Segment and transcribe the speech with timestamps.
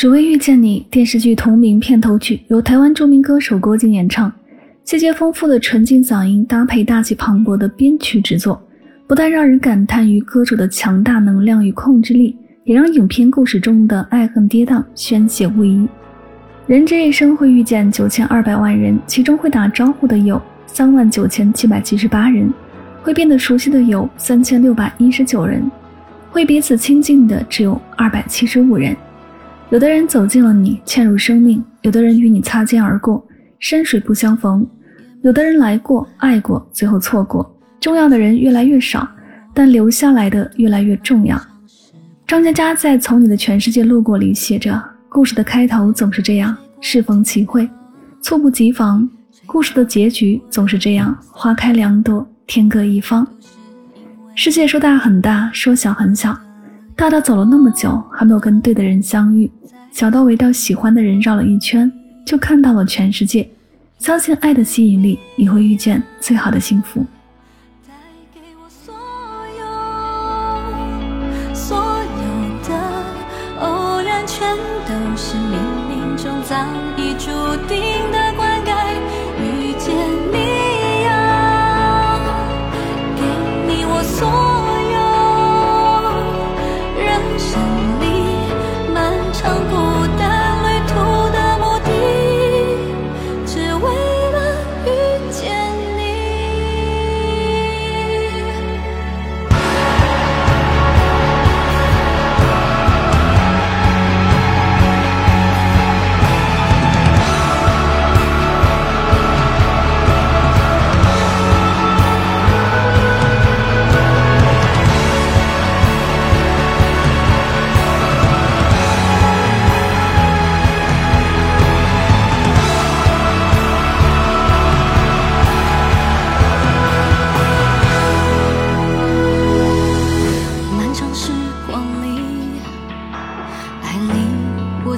[0.00, 4.32] 只为遇见你电视剧同名片头曲由台湾著名歌手郭靖演唱，
[4.82, 8.58] 细节丰富的纯净嗓音搭配大气磅礴的编曲制作，
[9.06, 12.34] 不但让人感叹于歌手的强大能量与控制力，
[12.64, 15.86] 也让影片故事中的爱恨跌宕宣泄不一。
[16.66, 22.50] 人这一生会遇见九千二百万人，其中会打招呼的有三万九千七百七十八人，
[23.02, 25.70] 会变得熟悉的有三千六百一十九人。
[26.30, 28.96] 会彼此亲近的只有二百七十五人，
[29.70, 33.24] 有的人走进了你，嵌入生命；有的人与你擦肩而过，
[33.60, 34.66] 山水不相逢；
[35.22, 37.48] 有的人来过，爱过，最后错过。
[37.78, 39.08] 重要的人越来越少，
[39.54, 41.40] 但留下来的越来越重要。
[42.26, 47.68] 张嘉佳在《从你的全世界路过》里写着：“故事的开头总是这样，适逢其会，
[48.20, 49.08] 猝不及防；
[49.46, 53.24] 故事的结局总是这样，花开两朵，天各一方。”
[54.34, 56.36] 世界说大很大，说小很小，
[57.00, 59.50] 大到走了那么久还没有跟对的人相遇，
[59.90, 61.90] 小到围到喜欢的人绕了一圈
[62.26, 63.48] 就看到了全世界。
[63.98, 67.02] 相信爱的吸引力，你会遇见最好的幸福。
[67.88, 67.94] 带
[68.34, 68.92] 给我所
[69.58, 72.74] 有，所有的
[73.60, 74.54] 偶然，全
[74.86, 75.56] 都是冥
[75.88, 76.54] 冥中早
[76.98, 77.30] 已注
[77.66, 78.29] 定的。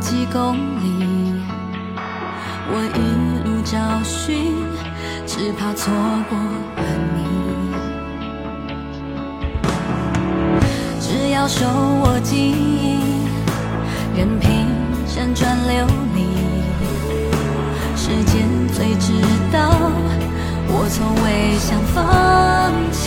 [0.00, 1.34] 几公里，
[2.72, 2.98] 我一
[3.46, 4.54] 路找寻，
[5.26, 5.92] 只怕错
[6.28, 6.84] 过了
[7.14, 7.18] 你。
[11.00, 11.66] 只要手
[12.02, 12.98] 握记忆，
[14.16, 14.66] 任凭
[15.06, 16.18] 辗转流离，
[17.94, 19.12] 时间最知
[19.52, 19.58] 道，
[20.68, 21.26] 我从未
[21.58, 21.98] 想放
[22.90, 22.99] 弃。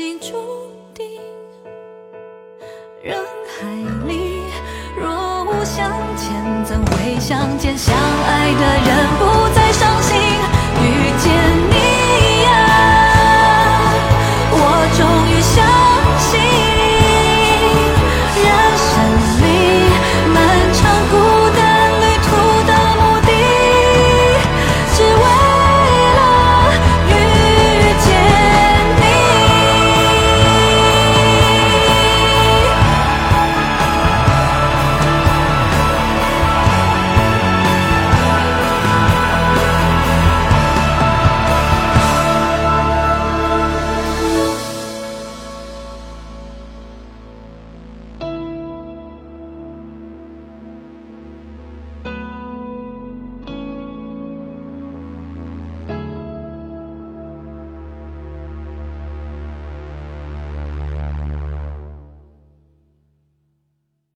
[0.00, 0.32] 心注
[0.94, 1.06] 定
[3.02, 3.66] 人海
[4.08, 4.44] 里，
[4.98, 7.76] 若无相欠，怎会相见？
[7.76, 10.29] 相爱的人不再伤心。